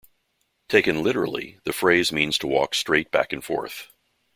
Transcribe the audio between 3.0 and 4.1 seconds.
back and forth.